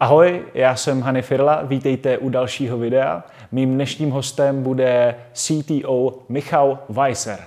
Ahoj, 0.00 0.42
já 0.54 0.76
jsem 0.76 1.00
Hany 1.00 1.22
Firla, 1.22 1.62
vítejte 1.62 2.18
u 2.18 2.28
dalšího 2.28 2.78
videa. 2.78 3.24
Mým 3.52 3.74
dnešním 3.74 4.10
hostem 4.10 4.62
bude 4.62 5.14
CTO 5.32 6.18
Michal 6.28 6.78
Weiser. 6.88 7.38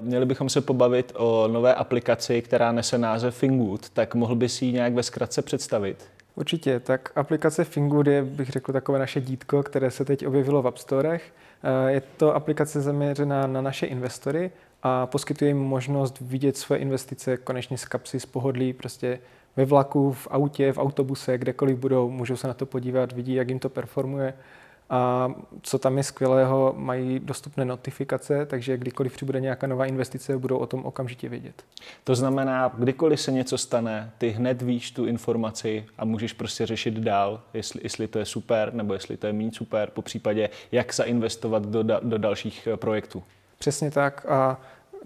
Měli 0.00 0.26
bychom 0.26 0.48
se 0.48 0.60
pobavit 0.60 1.12
o 1.16 1.48
nové 1.48 1.74
aplikaci, 1.74 2.42
která 2.42 2.72
nese 2.72 2.98
název 2.98 3.36
Fingood, 3.36 3.88
tak 3.88 4.14
mohl 4.14 4.34
by 4.34 4.48
si 4.48 4.64
ji 4.64 4.72
nějak 4.72 4.94
ve 4.94 5.02
zkratce 5.02 5.42
představit? 5.42 6.04
Určitě, 6.34 6.80
tak 6.80 7.12
aplikace 7.16 7.64
Fingood 7.64 8.06
je, 8.06 8.22
bych 8.22 8.50
řekl, 8.50 8.72
takové 8.72 8.98
naše 8.98 9.20
dítko, 9.20 9.62
které 9.62 9.90
se 9.90 10.04
teď 10.04 10.26
objevilo 10.26 10.62
v 10.62 10.66
App 10.66 10.78
Storech. 10.78 11.32
Eh, 11.62 11.92
je 11.92 12.02
to 12.16 12.34
aplikace 12.34 12.80
zaměřená 12.80 13.46
na 13.46 13.60
naše 13.60 13.86
investory 13.86 14.50
a 14.82 15.06
poskytuje 15.06 15.48
jim 15.48 15.58
možnost 15.58 16.20
vidět 16.20 16.56
své 16.56 16.76
investice 16.76 17.36
konečně 17.36 17.78
z 17.78 17.84
kapsy, 17.84 18.20
z 18.20 18.26
pohodlí, 18.26 18.72
prostě 18.72 19.18
ve 19.56 19.64
vlaku, 19.64 20.12
v 20.12 20.28
autě, 20.30 20.72
v 20.72 20.78
autobuse, 20.78 21.38
kdekoliv 21.38 21.78
budou, 21.78 22.10
můžou 22.10 22.36
se 22.36 22.48
na 22.48 22.54
to 22.54 22.66
podívat, 22.66 23.12
vidí, 23.12 23.34
jak 23.34 23.48
jim 23.48 23.58
to 23.58 23.68
performuje. 23.68 24.34
A 24.90 25.30
co 25.62 25.78
tam 25.78 25.96
je 25.96 26.04
skvělého, 26.04 26.74
mají 26.76 27.18
dostupné 27.18 27.64
notifikace, 27.64 28.46
takže 28.46 28.76
kdykoliv 28.76 29.12
přibude 29.12 29.40
nějaká 29.40 29.66
nová 29.66 29.86
investice, 29.86 30.38
budou 30.38 30.58
o 30.58 30.66
tom 30.66 30.84
okamžitě 30.84 31.28
vědět. 31.28 31.64
To 32.04 32.14
znamená, 32.14 32.72
kdykoliv 32.78 33.20
se 33.20 33.32
něco 33.32 33.58
stane, 33.58 34.10
ty 34.18 34.28
hned 34.28 34.62
víš 34.62 34.90
tu 34.90 35.06
informaci 35.06 35.86
a 35.98 36.04
můžeš 36.04 36.32
prostě 36.32 36.66
řešit 36.66 36.94
dál, 36.94 37.40
jestli, 37.54 37.80
jestli 37.84 38.08
to 38.08 38.18
je 38.18 38.24
super 38.24 38.74
nebo 38.74 38.94
jestli 38.94 39.16
to 39.16 39.26
je 39.26 39.32
méně 39.32 39.50
super, 39.52 39.90
po 39.90 40.02
případě 40.02 40.50
jak 40.72 40.94
zainvestovat 40.94 41.62
do, 41.62 41.82
do 42.02 42.18
dalších 42.18 42.68
eh, 42.72 42.76
projektů. 42.76 43.22
Přesně 43.58 43.90
tak 43.90 44.26
a 44.28 44.60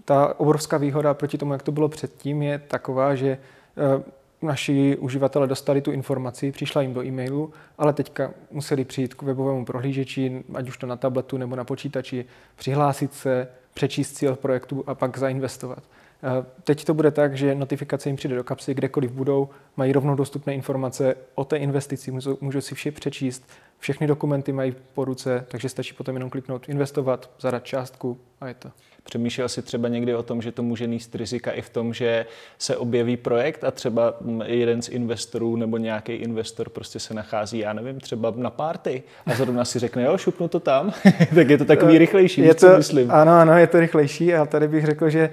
ta 0.05 0.39
obrovská 0.39 0.77
výhoda 0.77 1.13
proti 1.13 1.37
tomu, 1.37 1.53
jak 1.53 1.63
to 1.63 1.71
bylo 1.71 1.89
předtím, 1.89 2.41
je 2.41 2.59
taková, 2.59 3.15
že 3.15 3.27
eh, 3.27 4.03
naši 4.41 4.97
uživatelé 4.99 5.47
dostali 5.47 5.81
tu 5.81 5.91
informaci, 5.91 6.51
přišla 6.51 6.81
jim 6.81 6.93
do 6.93 7.03
e-mailu, 7.03 7.53
ale 7.77 7.93
teďka 7.93 8.31
museli 8.51 8.85
přijít 8.85 9.13
k 9.13 9.21
webovému 9.21 9.65
prohlížeči, 9.65 10.43
ať 10.53 10.69
už 10.69 10.77
to 10.77 10.87
na 10.87 10.95
tabletu 10.95 11.37
nebo 11.37 11.55
na 11.55 11.63
počítači, 11.63 12.25
přihlásit 12.55 13.13
se, 13.13 13.47
přečíst 13.73 14.13
cíl 14.13 14.35
projektu 14.35 14.83
a 14.87 14.95
pak 14.95 15.17
zainvestovat. 15.17 15.83
Eh, 16.23 16.45
teď 16.63 16.85
to 16.85 16.93
bude 16.93 17.11
tak, 17.11 17.37
že 17.37 17.55
notifikace 17.55 18.09
jim 18.09 18.15
přijde 18.15 18.35
do 18.35 18.43
kapsy, 18.43 18.73
kdekoliv 18.73 19.11
budou, 19.11 19.49
mají 19.77 19.93
rovnou 19.93 20.15
dostupné 20.15 20.53
informace 20.53 21.15
o 21.35 21.45
té 21.45 21.57
investici, 21.57 22.11
můžou, 22.11 22.37
můžou 22.41 22.61
si 22.61 22.75
vše 22.75 22.91
přečíst, 22.91 23.43
všechny 23.79 24.07
dokumenty 24.07 24.51
mají 24.51 24.75
po 24.93 25.05
ruce, 25.05 25.45
takže 25.47 25.69
stačí 25.69 25.93
potom 25.93 26.15
jenom 26.15 26.29
kliknout 26.29 26.69
investovat, 26.69 27.29
zadat 27.39 27.63
částku 27.63 28.17
a 28.41 28.47
je 28.47 28.53
to. 28.53 28.71
Přemýšlel 29.03 29.49
si 29.49 29.61
třeba 29.61 29.87
někdy 29.87 30.15
o 30.15 30.23
tom, 30.23 30.41
že 30.41 30.51
to 30.51 30.63
může 30.63 30.87
níst 30.87 31.15
rizika 31.15 31.51
i 31.51 31.61
v 31.61 31.69
tom, 31.69 31.93
že 31.93 32.25
se 32.57 32.77
objeví 32.77 33.17
projekt 33.17 33.63
a 33.63 33.71
třeba 33.71 34.13
jeden 34.45 34.81
z 34.81 34.89
investorů 34.89 35.55
nebo 35.55 35.77
nějaký 35.77 36.13
investor 36.13 36.69
prostě 36.69 36.99
se 36.99 37.13
nachází, 37.13 37.59
já 37.59 37.73
nevím, 37.73 37.99
třeba 37.99 38.33
na 38.35 38.49
párty 38.49 39.03
a 39.25 39.33
zrovna 39.33 39.65
si 39.65 39.79
řekne, 39.79 40.03
jo, 40.03 40.17
šupnu 40.17 40.47
to 40.47 40.59
tam, 40.59 40.93
tak 41.35 41.49
je 41.49 41.57
to 41.57 41.65
takový 41.65 41.95
eh, 41.95 41.99
rychlejší, 41.99 42.41
je 42.41 42.55
to, 42.55 42.77
myslím. 42.77 43.11
Ano, 43.11 43.31
ano, 43.31 43.57
je 43.57 43.67
to 43.67 43.79
rychlejší 43.79 44.33
a 44.33 44.45
tady 44.45 44.67
bych 44.67 44.85
řekl, 44.85 45.09
že 45.09 45.29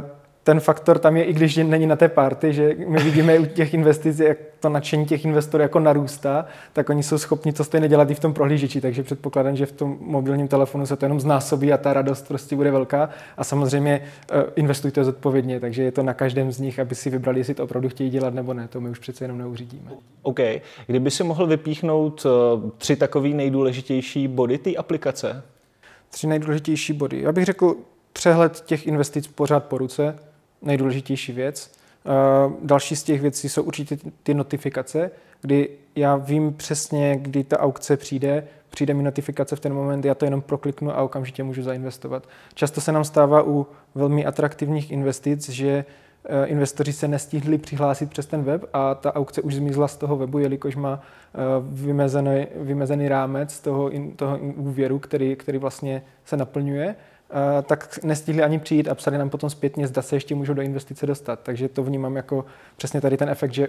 uh, 0.00 0.18
ten 0.48 0.60
faktor 0.60 0.98
tam 0.98 1.16
je, 1.16 1.24
i 1.24 1.32
když 1.32 1.56
není 1.56 1.86
na 1.86 1.96
té 1.96 2.08
party, 2.08 2.52
že 2.52 2.76
my 2.86 3.02
vidíme 3.02 3.38
u 3.38 3.46
těch 3.46 3.74
investic, 3.74 4.18
jak 4.18 4.38
to 4.60 4.68
nadšení 4.68 5.06
těch 5.06 5.24
investorů 5.24 5.62
jako 5.62 5.80
narůstá, 5.80 6.46
tak 6.72 6.90
oni 6.90 7.02
jsou 7.02 7.18
schopni 7.18 7.52
to 7.52 7.64
stejně 7.64 7.88
dělat 7.88 8.10
i 8.10 8.14
v 8.14 8.20
tom 8.20 8.34
prohlížeči, 8.34 8.80
takže 8.80 9.02
předpokládám, 9.02 9.56
že 9.56 9.66
v 9.66 9.72
tom 9.72 9.98
mobilním 10.00 10.48
telefonu 10.48 10.86
se 10.86 10.96
to 10.96 11.04
jenom 11.04 11.20
znásobí 11.20 11.72
a 11.72 11.76
ta 11.76 11.92
radost 11.92 12.28
prostě 12.28 12.56
bude 12.56 12.70
velká 12.70 13.08
a 13.36 13.44
samozřejmě 13.44 14.00
uh, 14.34 14.42
investujte 14.56 15.04
zodpovědně, 15.04 15.60
takže 15.60 15.82
je 15.82 15.92
to 15.92 16.02
na 16.02 16.14
každém 16.14 16.52
z 16.52 16.60
nich, 16.60 16.78
aby 16.78 16.94
si 16.94 17.10
vybrali, 17.10 17.40
jestli 17.40 17.54
to 17.54 17.64
opravdu 17.64 17.88
chtějí 17.88 18.10
dělat 18.10 18.34
nebo 18.34 18.54
ne, 18.54 18.68
to 18.68 18.80
my 18.80 18.90
už 18.90 18.98
přece 18.98 19.24
jenom 19.24 19.38
neuřídíme. 19.38 19.90
OK. 20.22 20.40
Kdyby 20.86 21.10
si 21.10 21.24
mohl 21.24 21.46
vypíchnout 21.46 22.24
uh, 22.24 22.70
tři 22.78 22.96
takové 22.96 23.28
nejdůležitější 23.28 24.28
body 24.28 24.58
té 24.58 24.74
aplikace? 24.74 25.42
Tři 26.10 26.26
nejdůležitější 26.26 26.92
body. 26.92 27.22
Já 27.22 27.32
bych 27.32 27.44
řekl 27.44 27.74
přehled 28.12 28.60
těch 28.60 28.86
investic 28.86 29.26
pořád 29.26 29.64
po 29.64 29.78
ruce, 29.78 30.18
nejdůležitější 30.62 31.32
věc. 31.32 31.70
Eh, 32.06 32.52
další 32.62 32.96
z 32.96 33.02
těch 33.02 33.20
věcí 33.20 33.48
jsou 33.48 33.62
určitě 33.62 33.98
ty 34.22 34.34
notifikace, 34.34 35.10
kdy 35.40 35.68
já 35.96 36.16
vím 36.16 36.54
přesně, 36.54 37.16
kdy 37.16 37.44
ta 37.44 37.60
aukce 37.60 37.96
přijde, 37.96 38.44
přijde 38.70 38.94
mi 38.94 39.02
notifikace 39.02 39.56
v 39.56 39.60
ten 39.60 39.74
moment, 39.74 40.04
já 40.04 40.14
to 40.14 40.24
jenom 40.24 40.42
prokliknu 40.42 40.90
a 40.90 41.02
okamžitě 41.02 41.42
můžu 41.42 41.62
zainvestovat. 41.62 42.28
Často 42.54 42.80
se 42.80 42.92
nám 42.92 43.04
stává 43.04 43.42
u 43.42 43.66
velmi 43.94 44.26
atraktivních 44.26 44.90
investic, 44.90 45.48
že 45.48 45.84
eh, 46.24 46.46
investoři 46.46 46.92
se 46.92 47.08
nestihli 47.08 47.58
přihlásit 47.58 48.10
přes 48.10 48.26
ten 48.26 48.42
web 48.42 48.64
a 48.72 48.94
ta 48.94 49.14
aukce 49.14 49.42
už 49.42 49.54
zmizla 49.54 49.88
z 49.88 49.96
toho 49.96 50.16
webu, 50.16 50.38
jelikož 50.38 50.76
má 50.76 51.00
eh, 51.00 51.38
vymezený, 51.62 52.46
vymezený 52.56 53.08
rámec 53.08 53.60
toho, 53.60 53.90
toho 54.16 54.38
úvěru, 54.38 54.98
který, 54.98 55.36
který 55.36 55.58
vlastně 55.58 56.02
se 56.24 56.36
naplňuje 56.36 56.94
tak 57.62 57.98
nestihli 58.02 58.42
ani 58.42 58.58
přijít 58.58 58.88
a 58.88 58.94
psali 58.94 59.18
nám 59.18 59.30
potom 59.30 59.50
zpětně, 59.50 59.86
zda 59.86 60.02
se 60.02 60.16
ještě 60.16 60.34
můžou 60.34 60.54
do 60.54 60.62
investice 60.62 61.06
dostat. 61.06 61.40
Takže 61.42 61.68
to 61.68 61.82
vnímám 61.82 62.16
jako 62.16 62.44
přesně 62.76 63.00
tady 63.00 63.16
ten 63.16 63.28
efekt, 63.28 63.54
že 63.54 63.68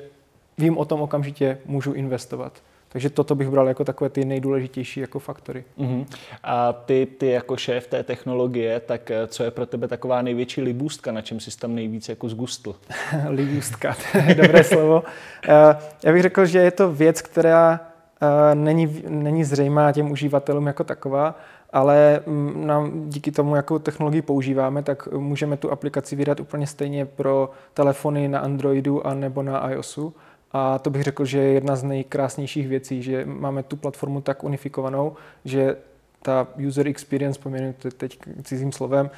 vím 0.57 0.77
o 0.77 0.85
tom 0.85 1.01
okamžitě, 1.01 1.57
můžu 1.65 1.93
investovat. 1.93 2.53
Takže 2.91 3.09
toto 3.09 3.35
bych 3.35 3.49
bral 3.49 3.67
jako 3.67 3.83
takové 3.83 4.09
ty 4.09 4.25
nejdůležitější 4.25 4.99
jako 4.99 5.19
faktory. 5.19 5.63
Uh-huh. 5.77 6.05
A 6.43 6.73
ty, 6.73 7.07
ty 7.17 7.27
jako 7.27 7.57
šéf 7.57 7.87
té 7.87 8.03
technologie, 8.03 8.79
tak 8.79 9.11
eh, 9.11 9.27
co 9.27 9.43
je 9.43 9.51
pro 9.51 9.65
tebe 9.65 9.87
taková 9.87 10.21
největší 10.21 10.61
libůstka, 10.61 11.11
na 11.11 11.21
čem 11.21 11.39
jsi 11.39 11.57
tam 11.57 11.75
nejvíc 11.75 12.09
jako 12.09 12.29
zgustl? 12.29 12.75
libůstka, 13.29 13.95
to 14.11 14.17
je 14.17 14.35
dobré 14.35 14.63
slovo. 14.63 15.03
Eh, 15.49 15.77
já 16.03 16.13
bych 16.13 16.21
řekl, 16.21 16.45
že 16.45 16.59
je 16.59 16.71
to 16.71 16.91
věc, 16.93 17.21
která 17.21 17.79
není, 18.53 19.03
není 19.07 19.43
zřejmá 19.43 19.91
těm 19.91 20.11
uživatelům 20.11 20.67
jako 20.67 20.83
taková, 20.83 21.35
ale 21.73 22.19
mm, 22.25 22.67
nám 22.67 23.09
díky 23.09 23.31
tomu, 23.31 23.55
jakou 23.55 23.79
technologii 23.79 24.21
používáme, 24.21 24.83
tak 24.83 25.07
můžeme 25.07 25.57
tu 25.57 25.71
aplikaci 25.71 26.15
vydat 26.15 26.39
úplně 26.39 26.67
stejně 26.67 27.05
pro 27.05 27.49
telefony 27.73 28.27
na 28.27 28.39
Androidu 28.39 29.07
a 29.07 29.13
nebo 29.13 29.43
na 29.43 29.69
iOSu. 29.71 30.13
A 30.51 30.79
to 30.79 30.89
bych 30.89 31.03
řekl, 31.03 31.25
že 31.25 31.37
je 31.37 31.53
jedna 31.53 31.75
z 31.75 31.83
nejkrásnějších 31.83 32.67
věcí, 32.67 33.03
že 33.03 33.25
máme 33.25 33.63
tu 33.63 33.75
platformu 33.75 34.21
tak 34.21 34.43
unifikovanou, 34.43 35.15
že 35.45 35.75
ta 36.21 36.47
user 36.67 36.87
experience, 36.87 37.39
poměrně 37.39 37.73
teď 37.97 38.19
cizím 38.43 38.71
slovem, 38.71 39.09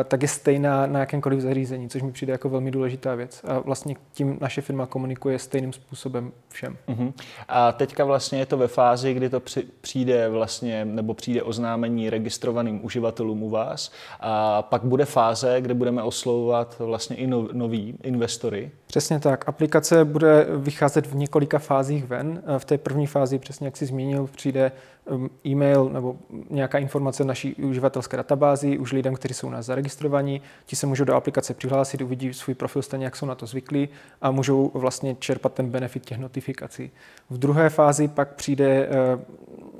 eh, 0.00 0.04
tak 0.04 0.22
je 0.22 0.28
stejná 0.28 0.86
na 0.86 1.00
jakémkoliv 1.00 1.40
zařízení, 1.40 1.88
což 1.88 2.02
mi 2.02 2.12
přijde 2.12 2.32
jako 2.32 2.48
velmi 2.48 2.70
důležitá 2.70 3.14
věc. 3.14 3.44
A 3.44 3.58
vlastně 3.58 3.96
tím 4.12 4.38
naše 4.40 4.60
firma 4.60 4.86
komunikuje 4.86 5.38
stejným 5.38 5.72
způsobem 5.72 6.32
všem. 6.48 6.76
Uh-huh. 6.88 7.12
A 7.48 7.72
teďka 7.72 8.04
vlastně 8.04 8.38
je 8.38 8.46
to 8.46 8.56
ve 8.56 8.68
fázi, 8.68 9.14
kdy 9.14 9.30
to 9.30 9.42
přijde 9.80 10.28
vlastně, 10.28 10.84
nebo 10.84 11.14
přijde 11.14 11.42
oznámení 11.42 12.10
registrovaným 12.10 12.84
uživatelům 12.84 13.42
u 13.42 13.50
vás 13.50 13.92
a 14.20 14.62
pak 14.62 14.84
bude 14.84 15.04
fáze, 15.04 15.60
kde 15.60 15.74
budeme 15.74 16.02
oslovovat 16.02 16.76
vlastně 16.78 17.16
i 17.16 17.26
noví 17.52 17.98
investory. 18.02 18.70
Přesně 18.86 19.20
tak. 19.20 19.48
Aplikace 19.48 20.04
bude 20.04 20.46
vycházet 20.56 21.06
v 21.06 21.14
několika 21.14 21.58
fázích 21.58 22.04
ven. 22.04 22.42
V 22.58 22.64
té 22.64 22.78
první 22.78 23.06
fázi, 23.06 23.38
přesně 23.38 23.66
jak 23.66 23.76
jsi 23.76 23.86
zmínil, 23.86 24.26
přijde 24.26 24.72
um, 25.04 25.30
e-mail 25.46 25.88
nebo 25.92 26.16
nějaká 26.50 26.78
informace 26.78 27.24
v 27.24 27.26
naší 27.26 27.54
uživatelské 27.54 28.16
databázi 28.16 28.78
už 28.78 28.92
lidem, 28.92 29.14
kteří 29.14 29.34
jsou 29.34 29.46
u 29.46 29.50
nás 29.50 29.66
zaregistrovaní. 29.66 30.42
Ti 30.66 30.76
se 30.76 30.86
můžou 30.86 31.04
do 31.04 31.14
aplikace 31.14 31.54
přihlásit, 31.54 32.00
uvidí 32.00 32.34
svůj 32.34 32.54
profil 32.54 32.82
stejně, 32.82 33.04
jak 33.04 33.16
jsou 33.16 33.26
na 33.26 33.34
to 33.34 33.46
zvyklí 33.46 33.88
a 34.22 34.30
můžou 34.30 34.70
vlastně 34.74 35.16
čerpat 35.18 35.52
ten 35.52 35.70
benefit 35.70 36.06
těch 36.06 36.18
notifikací. 36.18 36.90
V 37.30 37.38
druhé 37.38 37.70
fázi 37.70 38.08
pak 38.08 38.34
přijde, 38.34 38.86
eh, 38.86 39.18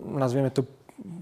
nazvěme 0.04 0.50
to 0.50 0.64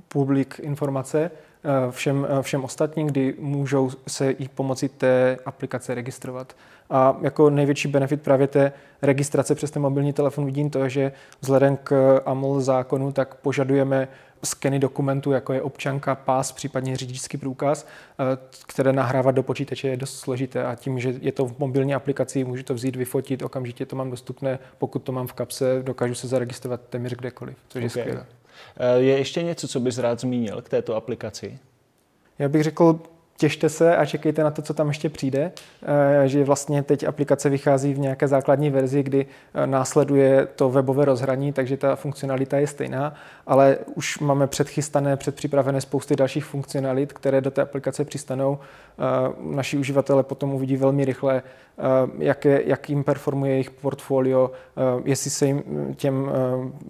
public 0.09 0.49
informace, 0.59 1.31
eh, 1.34 1.54
všem, 1.91 2.27
eh, 2.39 2.43
všem 2.43 2.65
ostatním, 2.65 3.07
kdy 3.07 3.35
můžou 3.39 3.91
se 4.09 4.31
i 4.31 4.49
pomocí 4.49 4.89
té 4.89 5.39
aplikace 5.47 5.95
registrovat. 5.95 6.57
A 6.91 7.17
jako 7.21 7.51
největší 7.51 7.89
benefit 7.89 8.23
právě 8.23 8.47
té 8.47 8.73
registrace 9.03 9.55
přes 9.55 9.71
ten 9.71 9.83
mobilní 9.83 10.13
telefon 10.13 10.47
vidím 10.47 10.71
to, 10.71 10.89
že 10.89 11.13
vzhledem 11.41 11.77
k 11.77 12.21
AML 12.27 12.61
zákonu 12.61 13.12
tak 13.12 13.35
požadujeme 13.35 14.09
skeny 14.44 14.79
dokumentů, 14.79 15.33
jako 15.33 15.53
je 15.53 15.62
občanka, 15.62 16.15
pás, 16.15 16.53
případně 16.53 16.97
řidičský 16.97 17.37
průkaz, 17.37 17.87
eh, 17.87 18.38
které 18.67 18.93
nahrávat 18.93 19.35
do 19.35 19.43
počítače 19.43 19.88
je 19.88 19.97
dost 19.97 20.19
složité 20.19 20.65
a 20.65 20.75
tím, 20.75 21.00
že 21.00 21.15
je 21.21 21.33
to 21.33 21.47
v 21.47 21.59
mobilní 21.59 21.94
aplikaci, 21.94 22.44
můžu 22.44 22.62
to 22.62 22.75
vzít, 22.75 22.97
vyfotit, 22.97 23.43
okamžitě 23.43 23.87
to 23.87 23.97
mám 23.97 24.11
dostupné, 24.11 24.59
pokud 24.79 24.99
to 24.99 25.12
mám 25.12 25.27
v 25.27 25.33
kapse, 25.33 25.83
dokážu 25.83 26.15
se 26.15 26.29
zaregistrovat 26.29 26.81
téměř 26.91 27.15
kdekoliv, 27.15 27.56
což 27.69 27.85
okay. 27.85 27.85
je 27.85 27.91
skvělé. 27.91 28.27
Eh, 28.77 28.99
je 28.99 29.19
ještě 29.19 29.43
něco, 29.43 29.69
co 29.69 29.81
bys 29.81 29.99
rád 29.99 30.21
zmínil 30.21 30.62
k 30.62 30.69
této 30.69 30.97
aplikaci? 30.97 31.59
Já 32.39 32.49
bych 32.49 32.62
řekl, 32.62 33.01
těšte 33.37 33.69
se 33.69 33.97
a 33.97 34.07
čekejte 34.07 34.45
na 34.45 34.51
to, 34.51 34.63
co 34.63 34.75
tam 34.75 34.89
ještě 34.89 35.09
přijde, 35.09 35.53
eh, 36.23 36.29
že 36.29 36.45
vlastně 36.45 36.83
teď 36.83 37.05
aplikace 37.05 37.49
vychází 37.49 37.95
v 37.95 37.99
nějaké 37.99 38.29
základní 38.29 38.71
verzi, 38.71 39.03
kdy 39.03 39.27
eh, 39.55 39.67
následuje 39.67 40.47
to 40.47 40.71
webové 40.71 41.05
rozhraní, 41.05 41.53
takže 41.53 41.77
ta 41.77 41.97
funkcionalita 41.97 42.59
je 42.59 42.67
stejná, 42.67 43.15
ale 43.47 43.79
už 43.95 44.19
máme 44.19 44.47
předchystané, 44.47 45.17
předpřipravené 45.17 45.81
spousty 45.81 46.17
dalších 46.17 46.45
funkcionalit, 46.45 47.13
které 47.13 47.41
do 47.41 47.51
té 47.51 47.63
aplikace 47.63 48.05
přistanou. 48.05 48.59
Eh, 48.59 49.03
naši 49.41 49.79
uživatelé 49.79 50.23
potom 50.23 50.55
uvidí 50.55 50.77
velmi 50.77 51.05
rychle, 51.05 51.43
jak, 52.19 52.45
je, 52.45 52.63
jak 52.67 52.91
jim 52.91 53.05
performuje 53.05 53.53
jejich 53.53 53.71
portfolio, 53.71 54.51
jestli 55.05 55.31
se 55.31 55.47
jim 55.47 55.63
těm 55.97 56.31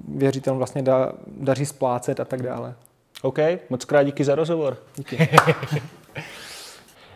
věřitelům 0.09 0.59
vlastně 0.59 0.83
dá, 0.83 1.13
daří 1.27 1.67
splácet 1.67 2.21
a 2.21 2.25
tak 2.25 2.43
dále. 2.43 2.75
OK, 3.23 3.39
moc 3.71 3.85
krát 3.85 4.03
díky 4.03 4.25
za 4.25 4.35
rozhovor. 4.35 4.77
Díky. 4.97 5.29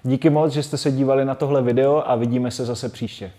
díky 0.03 0.31
moc, 0.31 0.53
že 0.53 0.62
jste 0.62 0.77
se 0.77 0.93
dívali 0.93 1.25
na 1.25 1.35
tohle 1.35 1.62
video 1.62 2.03
a 2.11 2.17
vidíme 2.17 2.50
se 2.50 2.65
zase 2.65 2.89
příště. 2.89 3.33